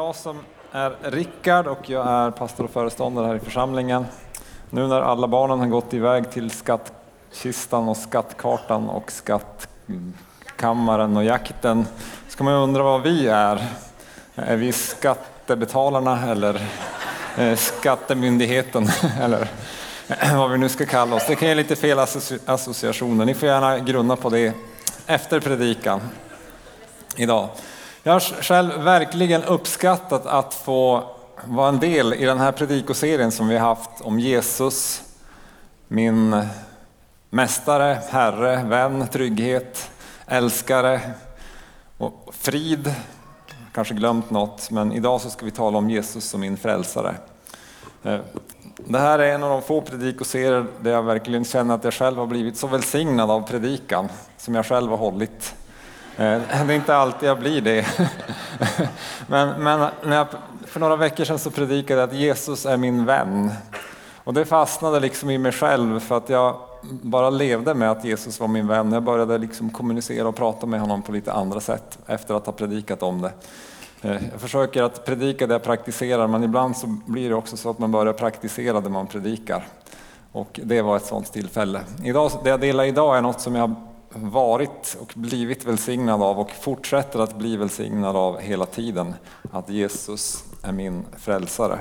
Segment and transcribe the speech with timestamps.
[0.00, 0.38] Jag som
[0.72, 4.06] är Rickard och jag är pastor och föreståndare här i församlingen.
[4.70, 11.86] Nu när alla barnen har gått iväg till skattkistan och skattkartan och skattkammaren och jakten
[12.28, 13.66] ska man undra vad vi är.
[14.34, 16.68] Är vi skattebetalarna eller
[17.36, 18.88] eh, skattemyndigheten
[19.20, 19.48] eller
[20.36, 21.26] vad vi nu ska kalla oss.
[21.26, 21.98] Det kan ge lite fel
[22.46, 23.24] associationer.
[23.24, 24.52] Ni får gärna grunna på det
[25.06, 26.00] efter predikan
[27.16, 27.48] idag.
[28.02, 31.04] Jag har själv verkligen uppskattat att få
[31.44, 35.02] vara en del i den här predikoserien som vi har haft om Jesus,
[35.88, 36.42] min
[37.30, 39.90] mästare, herre, vän, trygghet,
[40.26, 41.00] älskare
[41.98, 42.94] och frid.
[43.72, 47.14] Kanske glömt något, men idag så ska vi tala om Jesus som min frälsare.
[48.02, 48.18] Eh,
[48.76, 52.18] det här är en av de få predikoserier där jag verkligen känner att jag själv
[52.18, 55.54] har blivit så välsignad av predikan som jag själv har hållit.
[56.20, 57.86] Eh, det är inte alltid jag blir det.
[59.26, 60.26] Men, men när jag,
[60.66, 63.50] för några veckor sedan så predikade jag att Jesus är min vän.
[64.24, 68.40] Och det fastnade liksom i mig själv för att jag bara levde med att Jesus
[68.40, 68.92] var min vän.
[68.92, 72.52] Jag började liksom kommunicera och prata med honom på lite andra sätt efter att ha
[72.52, 73.32] predikat om det.
[74.02, 77.70] Eh, jag försöker att predika det jag praktiserar men ibland så blir det också så
[77.70, 79.66] att man börjar praktisera det man predikar.
[80.32, 81.80] Och det var ett sådant tillfälle.
[82.04, 83.74] Idag, det jag delar idag är något som jag
[84.14, 89.14] varit och blivit välsignad av och fortsätter att bli välsignad av hela tiden.
[89.52, 91.78] Att Jesus är min frälsare.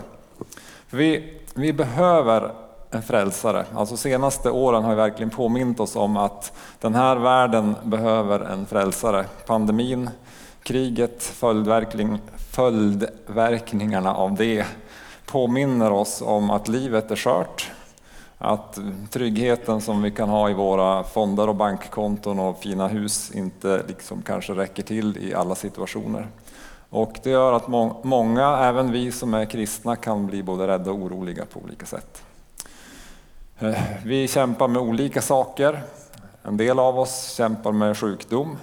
[0.89, 2.51] Vi, vi behöver
[2.91, 3.65] en frälsare.
[3.75, 9.25] Alltså senaste åren har verkligen påmint oss om att den här världen behöver en frälsare.
[9.45, 10.09] Pandemin,
[10.63, 14.65] kriget, följdverkning, följdverkningarna av det
[15.25, 17.71] påminner oss om att livet är skört
[18.41, 23.83] att tryggheten som vi kan ha i våra fonder och bankkonton och fina hus inte
[23.87, 26.27] liksom kanske räcker till i alla situationer.
[26.89, 30.91] Och det gör att må många, även vi som är kristna, kan bli både rädda
[30.91, 32.23] och oroliga på olika sätt.
[33.59, 35.81] Eh, vi kämpar med olika saker.
[36.43, 38.57] En del av oss kämpar med sjukdom.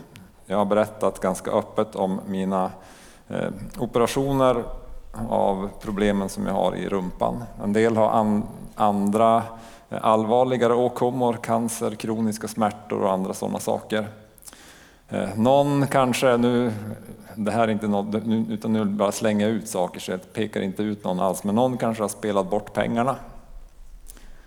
[0.47, 2.71] Jag har berättat ganska öppet om mina
[3.29, 3.49] eh,
[3.79, 4.65] operationer
[5.29, 7.45] av problemen som jag har i rumpan.
[7.63, 8.43] En del har an
[8.77, 9.43] andra
[9.91, 14.09] allvarligare åkommor, cancer, kroniska smärtor och andra sådana saker.
[15.09, 16.73] Eh, någon kanske, nu,
[17.35, 20.83] det här är inte något, utan nu bara slänga ut saker så jag pekar inte
[20.83, 23.17] ut någon alls, men någon kanske har spelat bort pengarna.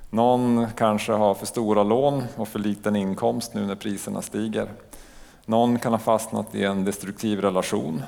[0.09, 4.69] Någon kanske har för stora lån och för liten inkomst nu när priserna stiger.
[5.45, 8.03] Någon kan ha fastnat i en destruktiv relation.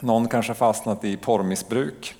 [0.00, 2.14] Någon kanske har fastnat i porrmissbruk.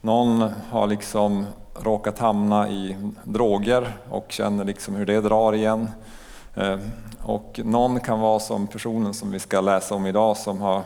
[0.00, 5.88] Någon har liksom råkat hamna i droger och känner liksom hur det drar igen.
[6.54, 6.78] Eh,
[7.22, 10.82] och någon kan vara som personen som vi ska läsa om idag som har,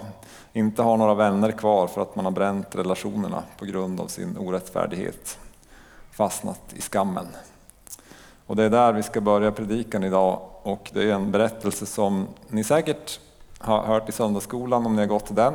[0.52, 4.36] inte har några vänner kvar för att man har bränt relationerna på grund av sin
[4.38, 5.38] orättfärdighet.
[6.10, 7.26] Fastnat i skammen.
[8.46, 12.26] Och det är där vi ska börja predikan idag och det är en berättelse som
[12.48, 13.20] ni säkert
[13.58, 15.54] har hört i söndagsskolan om ni har gått den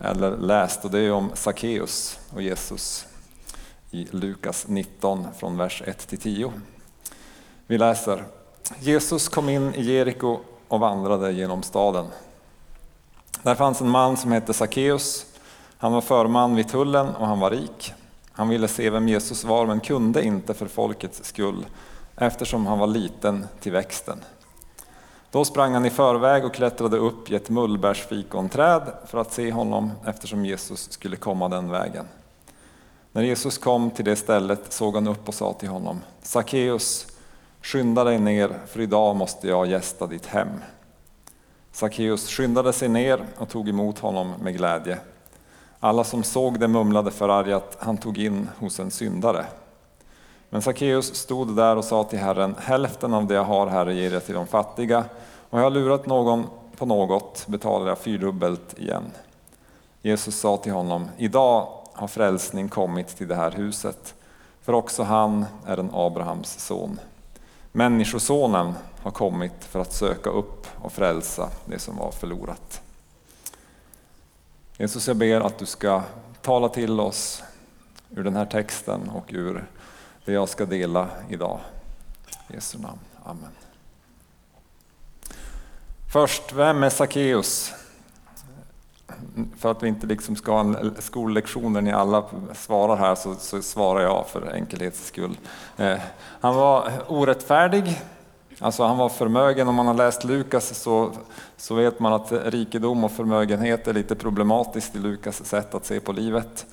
[0.00, 3.06] eller läst och det är om Sackeus och Jesus
[3.96, 6.52] i Lukas 19 från vers 1 till 10.
[7.66, 8.24] Vi läser
[8.80, 12.06] Jesus kom in i Jeriko och vandrade genom staden.
[13.42, 15.26] Där fanns en man som hette Sackeus.
[15.78, 17.92] Han var förman vid tullen och han var rik.
[18.32, 21.66] Han ville se vem Jesus var men kunde inte för folkets skull
[22.16, 24.18] eftersom han var liten till växten.
[25.30, 29.92] Då sprang han i förväg och klättrade upp i ett mullbärsfikonträd för att se honom
[30.06, 32.06] eftersom Jesus skulle komma den vägen.
[33.16, 37.06] När Jesus kom till det stället såg han upp och sa till honom Sackeus,
[37.62, 40.48] skynda dig ner för idag måste jag gästa ditt hem.
[41.72, 44.98] Sackeus skyndade sig ner och tog emot honom med glädje.
[45.80, 49.44] Alla som såg det mumlade förargat, han tog in hos en syndare.
[50.50, 54.10] Men Sackeus stod där och sa till Herren, hälften av det jag har, Herre, ger
[54.10, 55.04] jag till de fattiga,
[55.50, 56.46] och jag har lurat någon
[56.76, 59.04] på något betalar jag fyrdubbelt igen.
[60.02, 64.14] Jesus sa till honom, idag har frälsning kommit till det här huset,
[64.62, 67.00] för också han är en Abrahams son.
[67.72, 72.82] Människosonen har kommit för att söka upp och frälsa det som var förlorat.
[74.76, 76.02] Jesus, jag ber att du ska
[76.42, 77.42] tala till oss
[78.10, 79.66] ur den här texten och ur
[80.24, 81.60] det jag ska dela idag.
[82.48, 82.98] I Jesu namn.
[83.24, 83.50] Amen.
[86.12, 87.72] Först, vem är Sackeus?
[89.58, 92.24] För att vi inte liksom ska ha en skollektion där ni alla
[92.54, 95.38] svarar här så, så svarar jag för enkelhets skull.
[95.76, 95.98] Eh,
[96.40, 98.00] han var orättfärdig,
[98.58, 101.10] Alltså han var förmögen, om man har läst Lukas så,
[101.56, 106.00] så vet man att rikedom och förmögenhet är lite problematiskt i Lukas sätt att se
[106.00, 106.66] på livet.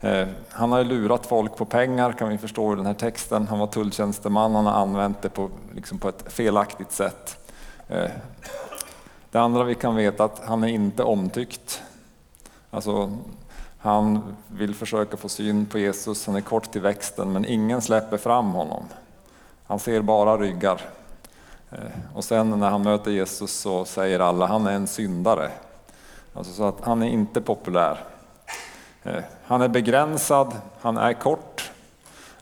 [0.00, 3.46] Eh, han har lurat folk på pengar kan vi förstå i den här texten.
[3.48, 7.50] Han var tulltjänsteman, han har använt det på, liksom på ett felaktigt sätt.
[7.88, 8.10] Eh,
[9.36, 11.82] det andra vi kan veta är att han är inte omtyckt.
[12.70, 13.18] Alltså,
[13.78, 18.16] han vill försöka få syn på Jesus, han är kort till växten men ingen släpper
[18.16, 18.84] fram honom.
[19.66, 20.80] Han ser bara ryggar.
[21.70, 21.78] Eh,
[22.14, 25.50] och sen när han möter Jesus så säger alla han är en syndare.
[26.34, 27.98] Alltså så att han är inte populär.
[29.02, 31.55] Eh, han är begränsad, han är kort.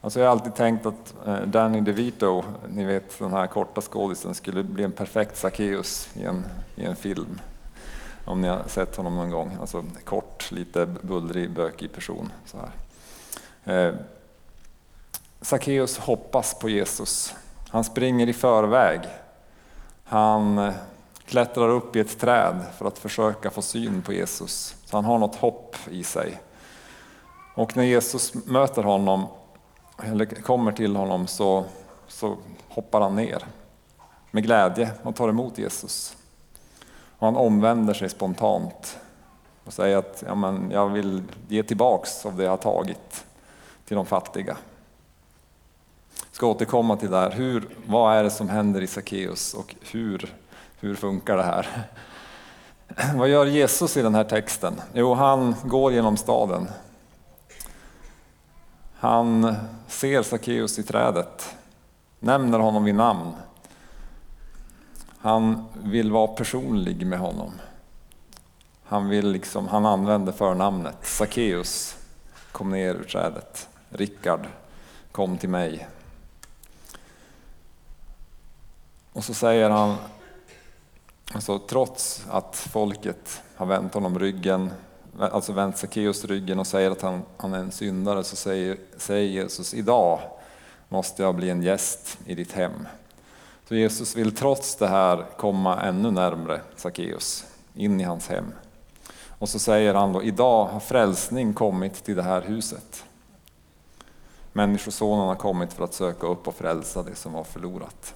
[0.05, 4.35] Alltså jag har alltid tänkt att eh, Danny DeVito, ni vet den här korta skådisen,
[4.35, 6.45] skulle bli en perfekt Sackeus i en,
[6.77, 7.41] i en film.
[8.25, 9.57] Om ni har sett honom någon gång.
[9.61, 12.33] Alltså kort, lite bullrig, bökig person.
[12.47, 13.87] Så här.
[13.89, 13.95] Eh,
[15.41, 17.35] Sackeus hoppas på Jesus.
[17.69, 19.01] Han springer i förväg.
[20.05, 20.75] Han eh,
[21.27, 24.77] klättrar upp i ett träd för att försöka få syn på Jesus.
[24.85, 26.41] Så han har något hopp i sig.
[27.55, 29.27] Och när Jesus möter honom,
[30.03, 31.65] eller kommer till honom, så,
[32.09, 32.37] så
[32.69, 33.45] hoppar han ner
[34.31, 36.17] med glädje och tar emot Jesus.
[37.19, 38.99] Och han omvänder sig spontant
[39.65, 43.25] och säger att ja, men jag vill ge tillbaks av det jag har tagit
[43.85, 44.57] till de fattiga.
[46.15, 47.31] Jag ska återkomma till det här.
[47.31, 50.35] Hur, vad är det som händer i Sackeus och hur,
[50.81, 51.87] hur funkar det här?
[53.15, 54.81] Vad gör Jesus i den här texten?
[54.93, 56.69] Jo, han går genom staden
[59.05, 59.57] han
[59.89, 61.57] ser Sackeus i trädet,
[62.21, 63.33] nämner honom vid namn.
[65.19, 67.53] Han vill vara personlig med honom.
[68.85, 70.97] Han, vill liksom, han använder förnamnet.
[71.03, 71.97] Sackeus
[72.53, 73.69] kom ner ur trädet.
[73.89, 74.47] Rickard
[75.13, 75.89] kom till mig.
[79.13, 79.97] Och så säger han,
[81.33, 84.71] alltså, trots att folket har vänt honom ryggen,
[85.19, 89.29] alltså vänt Sackeus ryggen och säger att han, han är en syndare så säger, säger
[89.29, 90.21] Jesus idag
[90.89, 92.89] måste jag bli en gäst i ditt hem.
[93.69, 97.45] Så Jesus vill trots det här komma ännu närmre Sackeus,
[97.75, 98.53] in i hans hem.
[99.39, 103.05] Och så säger han då, idag har frälsning kommit till det här huset.
[104.53, 108.15] Människosonen har kommit för att söka upp och frälsa det som var förlorat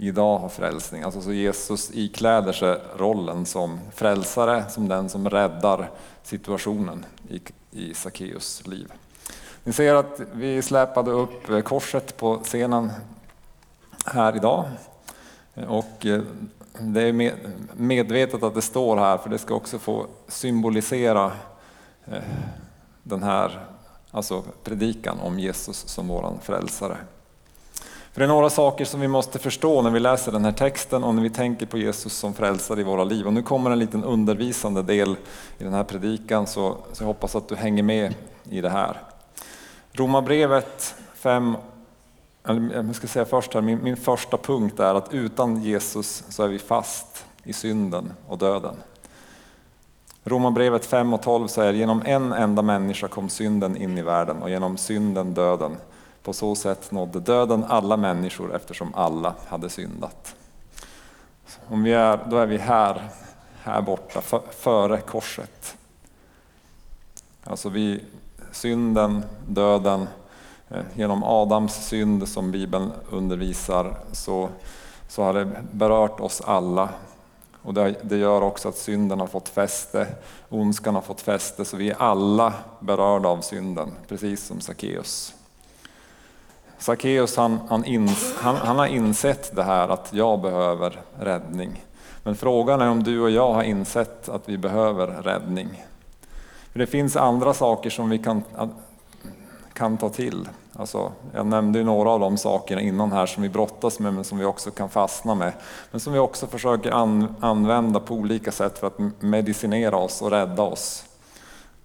[0.00, 1.02] idag har frälsning.
[1.02, 5.90] Alltså så Jesus ikläder sig rollen som frälsare, som den som räddar
[6.22, 8.92] situationen i, i Sackeus liv.
[9.64, 12.92] Ni ser att vi släpade upp korset på scenen
[14.06, 14.64] här idag.
[15.68, 16.22] Och eh,
[16.78, 17.34] det är
[17.74, 21.32] medvetet att det står här för det ska också få symbolisera
[22.04, 22.22] eh,
[23.02, 23.66] den här
[24.10, 26.96] alltså predikan om Jesus som våran frälsare.
[28.12, 31.04] För det är några saker som vi måste förstå när vi läser den här texten
[31.04, 33.26] och när vi tänker på Jesus som frälsare i våra liv.
[33.26, 35.16] Och nu kommer en liten undervisande del
[35.58, 38.14] i den här predikan så, så jag hoppas att du hänger med
[38.50, 38.96] i det här.
[39.92, 41.56] Romarbrevet 5,
[42.72, 46.48] jag ska säga först här, min, min första punkt är att utan Jesus så är
[46.48, 48.76] vi fast i synden och döden.
[50.24, 54.50] Romarbrevet 5 och 12 säger genom en enda människa kom synden in i världen och
[54.50, 55.76] genom synden döden.
[56.22, 60.34] På så sätt nådde döden alla människor eftersom alla hade syndat.
[61.68, 63.08] Om vi är, då är vi här,
[63.62, 65.76] här borta, före korset.
[67.44, 68.04] Alltså vi,
[68.52, 70.08] synden, döden,
[70.68, 74.48] eh, genom Adams synd som Bibeln undervisar så,
[75.08, 76.88] så har det berört oss alla.
[77.62, 80.06] Och det, det gör också att synden har fått fäste,
[80.48, 85.34] ondskan har fått fäste, så vi är alla berörda av synden, precis som Sackeus.
[86.80, 91.84] Sackeus han, han, ins, han, han, har insett det här att jag behöver räddning.
[92.22, 95.84] Men frågan är om du och jag har insett att vi behöver räddning.
[96.72, 98.42] För det finns andra saker som vi kan,
[99.72, 100.48] kan ta till.
[100.72, 104.38] Alltså, jag nämnde några av de sakerna innan här som vi brottas med men som
[104.38, 105.52] vi också kan fastna med.
[105.90, 110.30] Men som vi också försöker an, använda på olika sätt för att medicinera oss och
[110.30, 111.04] rädda oss.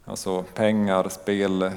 [0.06, 1.72] Alltså pengar, spel, eh,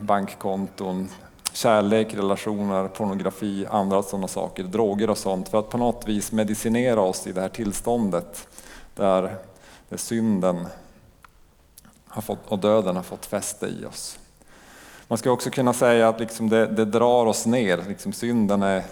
[0.00, 1.08] bankkonton,
[1.52, 7.00] kärlek, relationer, pornografi, andra sådana saker, droger och sånt för att på något vis medicinera
[7.00, 8.48] oss i det här tillståndet
[8.94, 9.36] där,
[9.88, 10.66] där synden
[12.06, 14.18] har fått, och döden har fått fäste i oss.
[15.08, 18.84] Man ska också kunna säga att liksom det, det drar oss ner, liksom synden är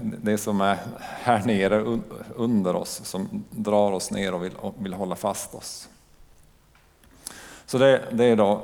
[0.00, 2.00] det som är här nere
[2.36, 5.88] under oss som drar oss ner och vill, och vill hålla fast oss.
[7.66, 8.62] Så det, det är då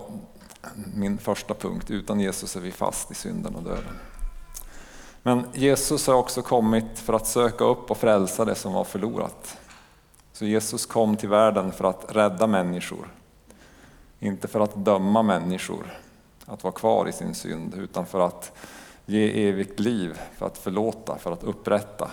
[0.95, 1.90] min första punkt.
[1.90, 3.99] Utan Jesus är vi fast i synden och döden.
[5.23, 9.59] Men Jesus har också kommit för att söka upp och frälsa det som var förlorat.
[10.33, 13.09] Så Jesus kom till världen för att rädda människor.
[14.21, 15.99] Inte för att döma människor
[16.47, 18.52] att vara kvar i sin synd, utan för att
[19.07, 22.11] ge evigt liv, för att förlåta, för att upprätta.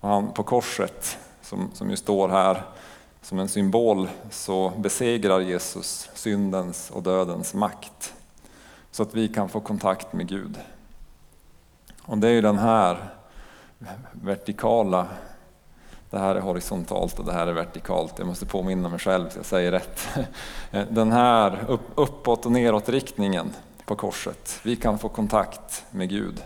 [0.00, 2.62] Och han på korset, som, som ju står här
[3.28, 8.14] som en symbol, så besegrar Jesus syndens och dödens makt.
[8.90, 10.58] Så att vi kan få kontakt med Gud.
[12.02, 13.14] Och det är ju den här
[14.12, 15.06] vertikala,
[16.10, 18.14] det här är horisontalt och det här är vertikalt.
[18.18, 20.08] Jag måste påminna mig själv så jag säger rätt.
[20.90, 23.52] Den här uppåt och neråt riktningen
[23.84, 24.60] på korset.
[24.62, 26.42] Vi kan få kontakt med Gud.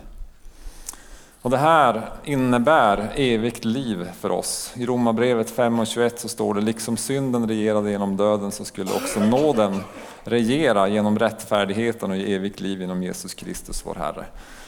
[1.43, 4.73] Och det här innebär evigt liv för oss.
[4.75, 8.91] I Romarbrevet 5 och 21 så står det, liksom synden regerade genom döden så skulle
[8.93, 9.83] också nåden
[10.23, 14.25] regera genom rättfärdigheten och ge evigt liv genom Jesus Kristus vår Herre.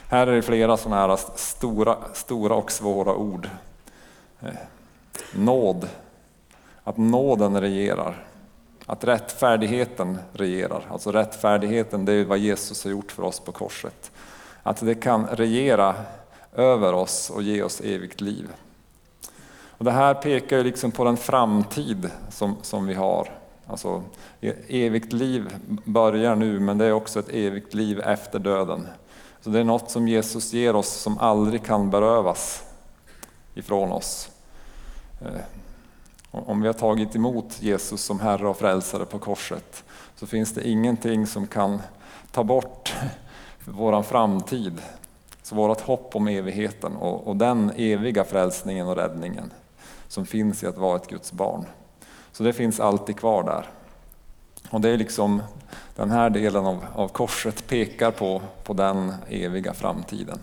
[0.10, 3.50] Här är det flera sådana här stora, stora och svåra ord.
[4.42, 4.50] Eh,
[5.36, 5.88] nåd,
[6.84, 8.26] att nåden regerar.
[8.86, 10.82] Att rättfärdigheten regerar.
[10.92, 14.12] Alltså rättfärdigheten, det är vad Jesus har gjort för oss på korset.
[14.64, 15.96] Att det kan regera
[16.58, 18.50] över oss och ge oss evigt liv.
[19.78, 23.30] Och det här pekar ju liksom på den framtid som, som vi har.
[23.68, 24.04] Alltså,
[24.68, 28.88] evigt liv börjar nu, men det är också ett evigt liv efter döden.
[29.42, 32.64] Så det är något som Jesus ger oss som aldrig kan berövas
[33.54, 34.30] ifrån oss.
[35.22, 35.42] Eh,
[36.32, 39.84] om vi har tagit emot Jesus som Herre och Frälsare på korset
[40.16, 41.82] så finns det ingenting som kan
[42.32, 42.94] ta bort
[43.66, 44.82] vår framtid.
[45.46, 49.54] Så vårt hopp om evigheten och, och den eviga frälsningen och räddningen
[50.08, 51.66] som finns i att vara ett Guds barn.
[52.32, 53.70] Så det finns alltid kvar där.
[54.70, 55.42] Och det är liksom
[55.96, 60.40] den här delen av, av korset pekar på, på den eviga framtiden.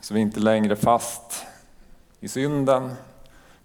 [0.00, 1.44] Så vi är inte längre fast
[2.20, 2.94] i synden.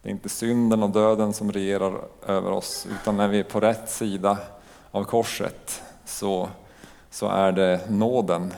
[0.02, 3.60] Det är inte synden och döden som regerar över oss, utan när vi är på
[3.60, 4.38] rätt sida
[4.92, 6.50] av korset så,
[7.14, 8.54] så är det nåden,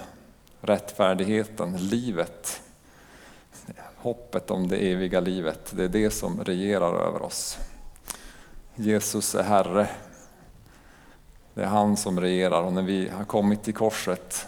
[0.61, 2.61] rättfärdigheten, livet,
[3.97, 5.71] hoppet om det eviga livet.
[5.75, 7.57] Det är det som regerar över oss.
[8.75, 9.87] Jesus är Herre.
[11.53, 14.47] Det är han som regerar och när vi har kommit till korset,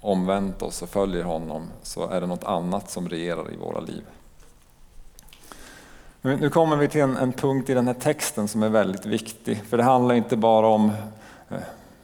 [0.00, 4.04] omvänt oss och följer honom, så är det något annat som regerar i våra liv.
[6.20, 9.62] Nu kommer vi till en, en, punkt i den här texten som är väldigt viktig,
[9.68, 10.92] för det handlar inte bara om
[11.48, 11.56] eh,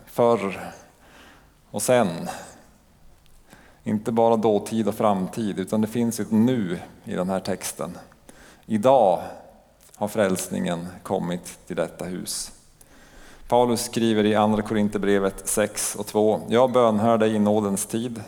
[0.07, 0.73] förr
[1.70, 2.28] och sen.
[3.84, 7.98] Inte bara dåtid och framtid, utan det finns ett nu i den här texten.
[8.66, 9.22] Idag
[9.96, 12.52] har frälsningen kommit till detta hus.
[13.48, 16.40] Paulus skriver i Andra Korinthierbrevet 6 och 2.
[16.48, 18.22] Jag bönhör dig i nådens tid.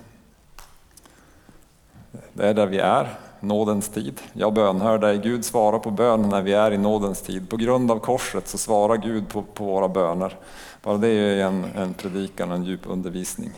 [2.32, 4.20] Det är där vi är, nådens tid.
[4.32, 5.18] Jag bönhör dig.
[5.18, 7.50] Gud svarar på bön när vi är i nådens tid.
[7.50, 10.36] På grund av korset så svarar Gud på, på våra böner.
[10.82, 13.52] Bara det är en, en predikan, en djup undervisning.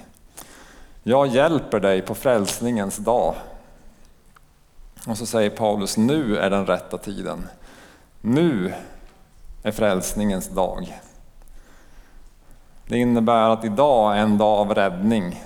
[1.03, 3.35] Jag hjälper dig på frälsningens dag.
[5.07, 7.49] Och så säger Paulus, nu är den rätta tiden.
[8.21, 8.75] Nu
[9.63, 11.01] är frälsningens dag.
[12.87, 15.45] Det innebär att idag är en dag av räddning.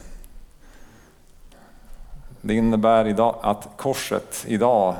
[2.41, 4.95] Det innebär idag att korset idag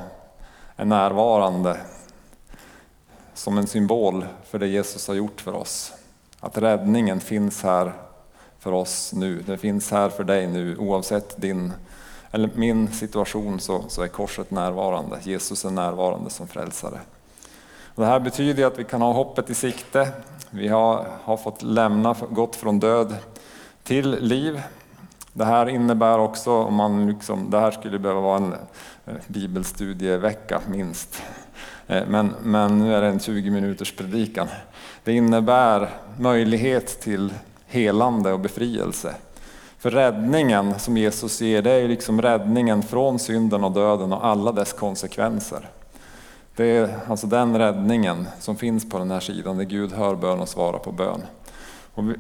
[0.77, 1.81] är närvarande
[3.35, 5.93] som en symbol för det Jesus har gjort för oss.
[6.47, 7.93] Att räddningen finns här
[8.59, 9.43] för oss nu.
[9.47, 11.73] Den finns här för dig nu oavsett din
[12.31, 15.19] eller min situation så, så är korset närvarande.
[15.23, 17.01] Jesus är närvarande som frälsare.
[17.95, 20.09] Och det här betyder att vi kan ha hoppet i sikte.
[20.51, 23.17] Vi har, har fått lämna, gått från död
[23.83, 24.63] till liv.
[25.33, 28.53] Det här innebär också, om man liksom, det här skulle behöva vara en
[29.07, 31.23] eh, bibelstudievecka minst.
[31.87, 34.49] Eh, men, men nu är det en 20 minuters predikan.
[35.05, 37.35] Det innebär möjlighet till
[37.67, 39.15] helande och befrielse.
[39.79, 44.53] För räddningen som Jesus ger, det är liksom räddningen från synden och döden och alla
[44.53, 45.69] dess konsekvenser.
[46.57, 50.41] Det är alltså den räddningen som finns på den här sidan, där Gud hör bön
[50.41, 51.23] och svarar på bön.
[51.95, 52.15] Och vi,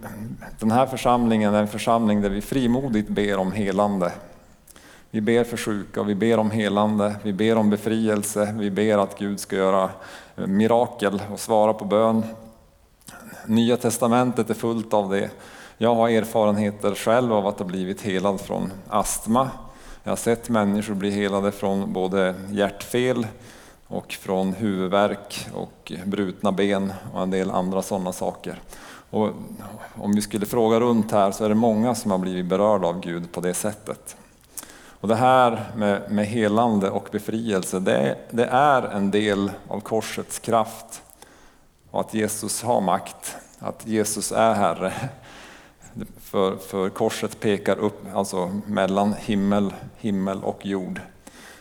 [0.59, 4.12] den här församlingen är en församling där vi frimodigt ber om helande.
[5.11, 9.19] Vi ber för sjuka, vi ber om helande, vi ber om befrielse, vi ber att
[9.19, 9.91] Gud ska göra
[10.35, 12.23] mirakel och svara på bön.
[13.47, 15.31] Nya testamentet är fullt av det.
[15.79, 19.50] Jag har erfarenheter själv av att ha blivit helad från astma.
[20.03, 23.26] Jag har sett människor bli helade från både hjärtfel,
[23.88, 28.61] och från huvudvärk och brutna ben och en del andra sådana saker.
[29.11, 29.31] Och
[29.95, 33.00] om vi skulle fråga runt här så är det många som har blivit berörda av
[33.00, 34.17] Gud på det sättet.
[35.00, 40.38] Och det här med, med helande och befrielse, det, det är en del av korsets
[40.38, 41.03] kraft.
[41.90, 44.93] Och att Jesus har makt, att Jesus är Herre.
[46.21, 51.00] För, för korset pekar upp alltså mellan himmel, himmel och jord.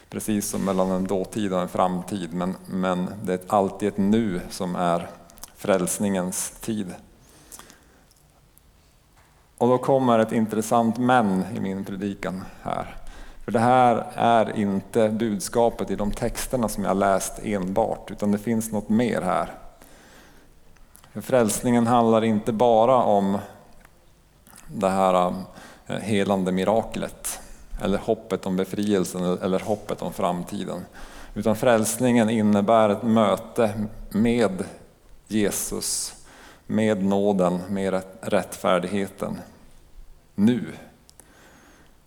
[0.09, 2.33] Precis som mellan en dåtid och en framtid.
[2.33, 5.09] Men, men det är alltid ett nu som är
[5.55, 6.93] frälsningens tid.
[9.57, 12.95] Och då kommer ett intressant men i min predikan här.
[13.43, 18.37] För det här är inte budskapet i de texterna som jag läst enbart, utan det
[18.37, 19.51] finns något mer här.
[21.21, 23.37] Frälsningen handlar inte bara om
[24.67, 25.33] det här
[25.87, 27.39] eh, helande miraklet,
[27.83, 30.85] eller hoppet om befrielsen eller hoppet om framtiden.
[31.33, 34.63] Utan frälsningen innebär ett möte med
[35.27, 36.15] Jesus,
[36.67, 39.37] med nåden, med rättfärdigheten.
[40.35, 40.63] Nu.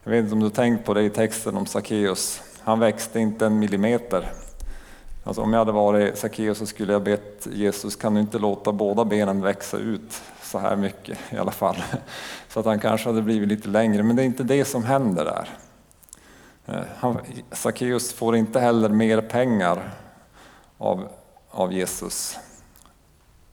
[0.04, 2.40] Jag vet inte om du tänkt på det i texten om Sackeus.
[2.62, 4.32] Han växte inte en millimeter.
[5.28, 8.73] Alltså om jag hade varit Sackeus så skulle jag bett Jesus, kan du inte låta
[8.73, 11.76] båda benen växa ut så här mycket i alla fall.
[12.49, 15.25] Så att han kanske hade blivit lite längre, men det är inte det som händer
[15.25, 15.49] där.
[16.66, 17.16] Eh,
[17.52, 19.90] Sackeus får inte heller mer pengar
[20.78, 21.08] av,
[21.50, 22.38] av Jesus.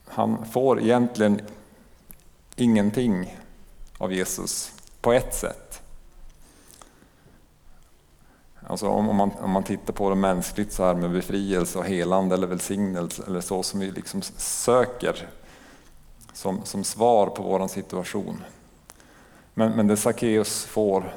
[0.08, 1.40] Han får egentligen
[2.56, 3.36] ingenting
[3.98, 5.82] av Jesus på ett sätt.
[8.76, 12.34] Alltså om, man, om man tittar på det mänskligt så här med befrielse och helande
[12.34, 15.28] eller välsignelse eller så som vi liksom söker
[16.32, 18.44] som, som svar på vår situation.
[19.54, 21.14] Men, men det Sackeus får,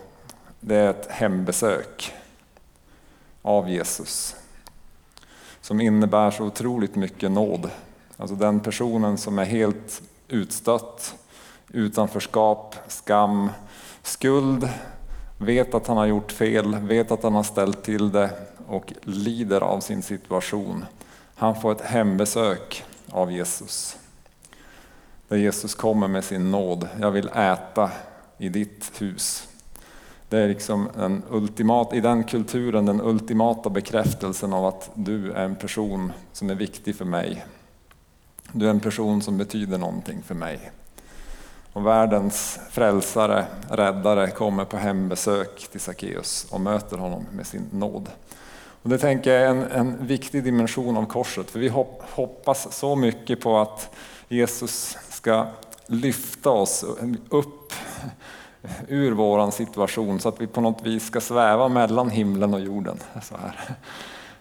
[0.60, 2.14] det är ett hembesök
[3.42, 4.36] av Jesus
[5.62, 7.70] som innebär så otroligt mycket nåd.
[8.18, 11.16] Alltså den personen som är helt utstött,
[11.68, 13.50] utanförskap, skam,
[14.04, 14.70] skuld,
[15.40, 18.30] vet att han har gjort fel, vet att han har ställt till det
[18.68, 20.86] och lider av sin situation.
[21.36, 23.98] Han får ett hembesök av Jesus.
[25.28, 26.88] Där Jesus kommer med sin nåd.
[27.00, 27.92] Jag vill äta
[28.38, 29.48] i ditt hus.
[30.30, 35.46] Det är liksom en ultimat, i den kulturen den ultimata bekräftelsen av att du är
[35.46, 37.46] en person som är viktig för mig.
[38.52, 40.72] Du är en person som betyder någonting för mig.
[41.74, 48.10] Och världens frälsare, räddare, kommer på hembesök till Sackeus och möter honom med sin nåd.
[48.84, 51.74] Och det tänker jag är en, en viktig dimension av korset, för vi
[52.16, 53.90] hoppas så mycket på att
[54.28, 55.48] Jesus ska
[55.88, 56.86] lyfta oss
[57.30, 57.74] upp
[58.88, 63.00] ur vår situation så att vi på något vis ska sväva mellan himlen och jorden.
[63.24, 63.76] Så här.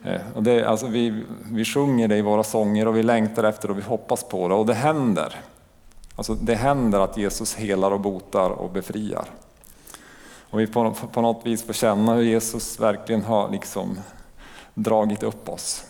[0.05, 3.71] Eh, och det, alltså vi, vi sjunger det i våra sånger och vi längtar efter
[3.71, 5.35] och vi hoppas på det och det händer.
[6.19, 9.29] Alltså det händer att Jesus helar och botar och befriar.
[10.51, 13.99] Och vi på, på något vis får känna hur Jesus verkligen har liksom
[14.75, 15.85] dragit upp oss.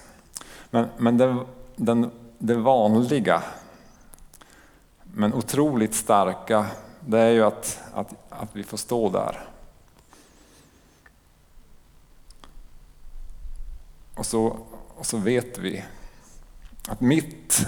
[0.71, 1.37] Men, men det,
[1.77, 3.43] den, det vanliga,
[5.03, 6.67] men otroligt starka,
[7.01, 9.49] det är ju att, att, att vi får stå där.
[14.15, 14.57] Och så,
[14.97, 15.85] och så vet vi
[16.89, 17.67] att mitt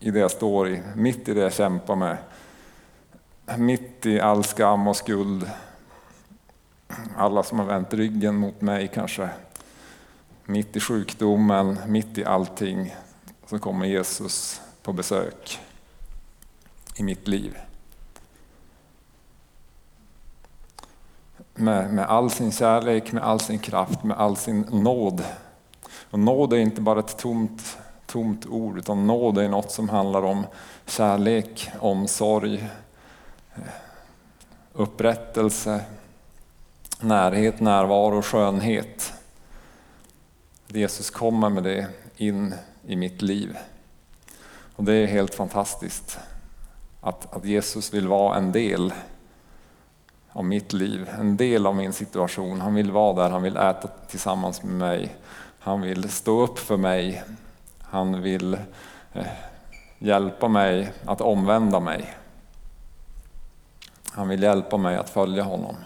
[0.00, 2.16] i det jag står i, mitt i det jag kämpar med.
[3.58, 5.50] Mitt i all skam och skuld.
[7.16, 9.30] Alla som har vänt ryggen mot mig kanske.
[10.44, 12.94] Mitt i sjukdomen, mitt i allting
[13.46, 15.60] så kommer Jesus på besök
[16.96, 17.58] i mitt liv.
[21.54, 25.24] Med, med all sin kärlek, med all sin kraft, med all sin nåd.
[26.10, 27.78] Och nåd är inte bara ett tomt
[28.10, 30.46] tomt ord, utan nåd är något som handlar om
[30.86, 32.68] kärlek, omsorg,
[33.54, 33.62] eh,
[34.72, 35.84] upprättelse,
[37.00, 39.12] närhet, närvaro, skönhet.
[40.66, 42.54] Jesus kommer med det in
[42.86, 43.56] i mitt liv.
[44.76, 46.18] Och det är helt fantastiskt
[47.00, 48.92] att, att Jesus vill vara en del
[50.32, 52.60] av mitt liv, en del av min situation.
[52.60, 55.16] Han vill vara där, han vill äta tillsammans med mig.
[55.58, 57.24] Han vill stå upp för mig
[57.90, 58.54] han vill
[59.12, 59.26] eh,
[59.98, 62.14] hjälpa mig att omvända mig.
[64.12, 65.76] Han vill hjälpa mig att följa honom.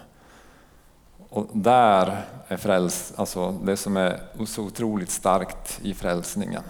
[1.29, 6.63] Och där är fräls, alltså det som är så otroligt starkt i frälsningen.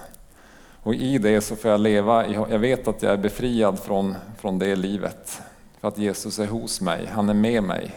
[0.83, 4.59] Och i det så får jag leva, jag vet att jag är befriad från, från
[4.59, 5.43] det livet.
[5.81, 7.91] För att Jesus är hos mig, han är med mig.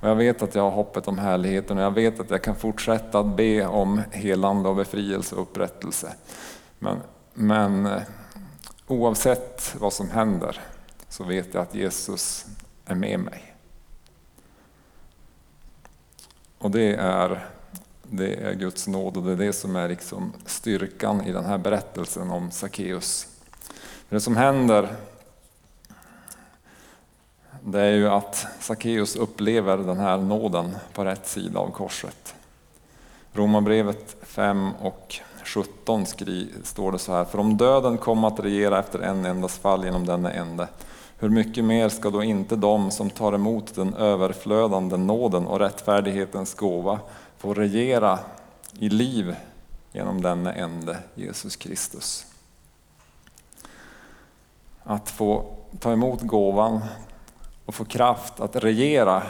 [0.00, 2.56] Och jag vet att jag har hoppet om härligheten och jag vet att jag kan
[2.56, 6.12] fortsätta att be om helande och befrielse och upprättelse.
[6.78, 7.00] Men,
[7.34, 8.02] men eh,
[8.86, 10.60] oavsett vad som händer
[11.08, 12.46] så vet jag att Jesus
[12.84, 13.54] är med mig.
[16.58, 17.48] Och det är,
[18.02, 21.58] det är Guds nåd och det är det som är liksom styrkan i den här
[21.58, 23.28] berättelsen om Sackeus.
[24.08, 24.96] Det som händer
[27.60, 32.34] det är ju att Sackeus upplever den här nåden på rätt sida av korset.
[33.32, 35.20] Romarbrevet 5 och
[35.54, 39.58] 17 skri, står det så här, för om döden kom att regera efter en endas
[39.58, 40.68] fall genom denne ende,
[41.18, 46.54] hur mycket mer ska då inte de som tar emot den överflödande nåden och rättfärdighetens
[46.54, 47.00] gåva
[47.38, 48.18] få regera
[48.78, 49.36] i liv
[49.92, 52.26] genom denne ende, Jesus Kristus.
[54.84, 55.44] Att få
[55.80, 56.80] ta emot gåvan
[57.64, 59.22] och få kraft att regera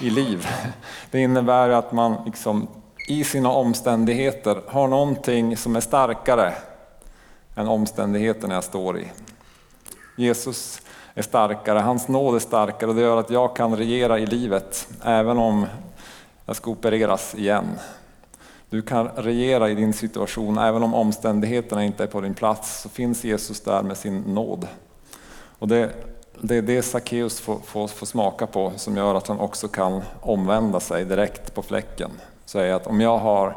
[0.00, 0.46] i liv,
[1.10, 2.68] det innebär att man liksom
[3.06, 6.54] i sina omständigheter har någonting som är starkare
[7.54, 9.08] än omständigheterna jag står i.
[10.16, 10.82] Jesus
[11.14, 14.88] är starkare, hans nåd är starkare och det gör att jag kan regera i livet
[15.04, 15.66] även om
[16.46, 17.68] jag ska opereras igen.
[18.70, 22.88] Du kan regera i din situation även om omständigheterna inte är på din plats så
[22.88, 24.68] finns Jesus där med sin nåd.
[25.58, 25.90] Och det,
[26.40, 30.02] det är det Sackeus får, får, får smaka på som gör att han också kan
[30.20, 32.10] omvända sig direkt på fläcken.
[32.52, 33.56] Säga att om jag har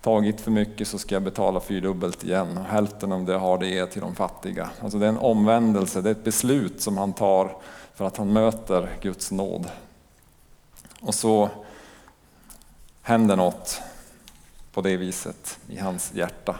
[0.00, 3.58] tagit för mycket så ska jag betala fyrdubbelt igen och hälften av det jag har
[3.58, 4.70] det ger jag till de fattiga.
[4.82, 7.56] Alltså det är en omvändelse, det är ett beslut som han tar
[7.94, 9.66] för att han möter Guds nåd.
[11.00, 11.48] Och så
[13.02, 13.80] händer något
[14.72, 16.56] på det viset i hans hjärta.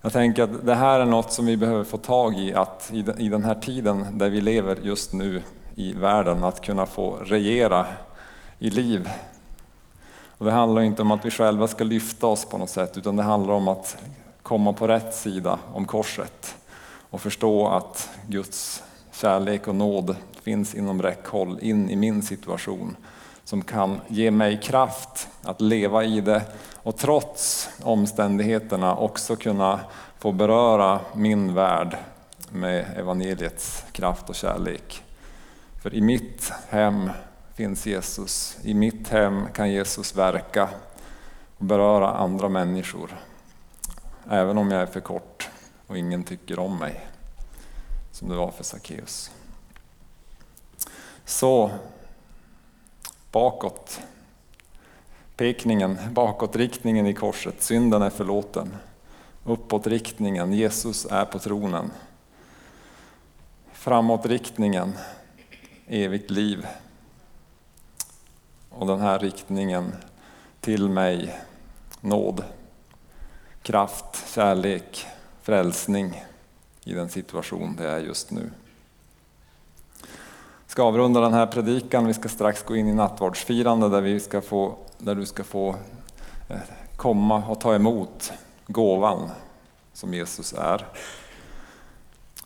[0.00, 3.28] Jag tänker att det här är något som vi behöver få tag i, att i
[3.28, 5.42] den här tiden där vi lever just nu
[5.74, 7.86] i världen, att kunna få regera
[8.58, 9.08] i liv
[10.40, 13.16] och det handlar inte om att vi själva ska lyfta oss på något sätt, utan
[13.16, 13.96] det handlar om att
[14.42, 16.56] komma på rätt sida om korset
[17.10, 22.96] och förstå att Guds kärlek och nåd finns inom räckhåll in i min situation
[23.44, 26.42] som kan ge mig kraft att leva i det
[26.76, 29.80] och trots omständigheterna också kunna
[30.18, 31.96] få beröra min värld
[32.50, 35.02] med evangeliets kraft och kärlek.
[35.82, 37.10] För i mitt hem
[37.60, 38.58] finns Jesus.
[38.62, 40.68] I mitt hem kan Jesus verka
[41.58, 43.16] och beröra andra människor.
[44.30, 45.48] Även om jag är för kort
[45.86, 47.06] och ingen tycker om mig.
[48.12, 49.30] Som det var för Sackeus.
[51.24, 51.70] Så
[53.32, 54.00] bakåt.
[55.36, 57.62] Pekningen, bakåtriktningen i korset.
[57.62, 58.76] Synden är förlåten.
[59.44, 61.90] Uppåtriktningen, Jesus är på tronen.
[63.72, 64.92] Framåtriktningen,
[65.86, 66.66] evigt liv
[68.80, 69.92] och den här riktningen
[70.60, 71.40] till mig,
[72.00, 72.44] nåd,
[73.62, 75.06] kraft, kärlek,
[75.42, 76.24] frälsning
[76.84, 78.50] i den situation det är just nu.
[80.00, 84.20] Jag ska avrunda den här predikan, vi ska strax gå in i nattvardsfirande där, vi
[84.20, 85.74] ska få, där du ska få
[86.48, 86.56] eh,
[86.96, 88.32] komma och ta emot
[88.66, 89.30] gåvan
[89.92, 90.86] som Jesus är.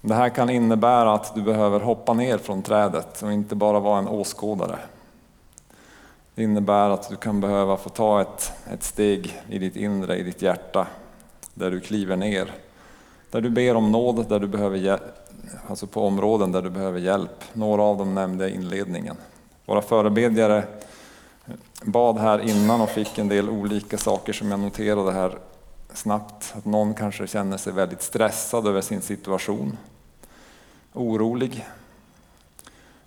[0.00, 3.98] Det här kan innebära att du behöver hoppa ner från trädet och inte bara vara
[3.98, 4.78] en åskådare.
[6.34, 10.22] Det innebär att du kan behöva få ta ett, ett steg i ditt inre, i
[10.22, 10.86] ditt hjärta,
[11.54, 12.54] där du kliver ner.
[13.30, 15.00] Där du ber om nåd, där du behöver,
[15.68, 17.44] alltså på områden där du behöver hjälp.
[17.52, 19.16] Några av dem nämnde jag i inledningen.
[19.66, 20.64] Våra förebedjare
[21.84, 25.38] bad här innan och fick en del olika saker som jag noterade här
[25.92, 26.54] snabbt.
[26.56, 29.76] Att någon kanske känner sig väldigt stressad över sin situation,
[30.92, 31.66] orolig,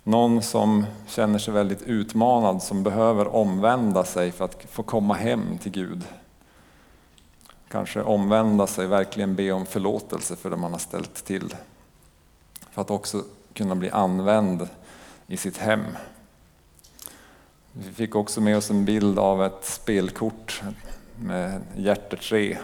[0.08, 5.58] någon som känner sig väldigt utmanad, som behöver omvända sig för att få komma hem
[5.58, 6.04] till Gud.
[7.68, 11.54] Kanske omvända sig, verkligen be om förlåtelse för det man har ställt till.
[12.70, 14.68] För att också kunna bli använd
[15.26, 15.84] i sitt hem.
[17.72, 20.62] Vi fick också med oss en bild av ett spelkort
[21.16, 22.58] med hjärtetre.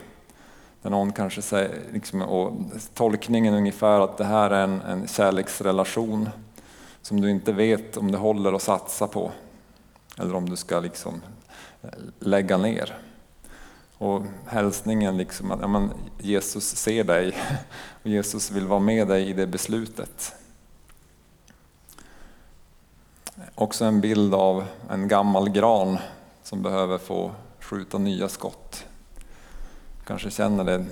[0.83, 2.53] Där någon kanske säger, liksom, och
[2.95, 6.29] tolkningen är ungefär att det här är en, en kärleksrelation
[7.05, 9.33] som du inte vet om det håller att satsa på
[10.19, 11.23] eller om du ska liksom
[11.83, 11.89] eh,
[12.19, 12.99] lägga ner.
[13.99, 17.37] Och hälsningen liksom att ja, men Jesus ser dig
[18.03, 20.35] och Jesus vill vara med dig i det beslutet.
[23.55, 25.99] Också en bild av en gammal gran
[26.43, 28.85] som behöver få skjuta nya skott.
[30.07, 30.85] Kanske känner det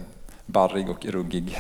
[0.47, 1.59] barrig och ruggig.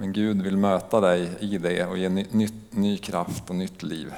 [0.00, 3.82] Men Gud vill möta dig i det och ge ny, ny, ny, kraft och nytt
[3.82, 4.14] liv.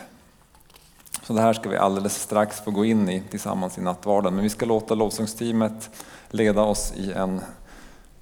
[1.22, 4.34] Så det här ska vi alldeles strax få gå in i tillsammans i nattvarden.
[4.34, 5.90] Men vi ska låta lovsångsteamet
[6.30, 7.40] leda oss i en,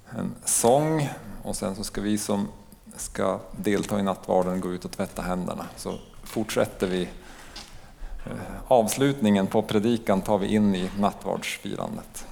[0.09, 1.09] en sång
[1.43, 2.47] och sen så ska vi som
[2.95, 5.65] ska delta i nattvarden gå ut och tvätta händerna.
[5.75, 7.01] Så fortsätter vi
[8.25, 8.31] eh,
[8.67, 12.25] avslutningen på predikan tar vi in i nattvardsfirandet.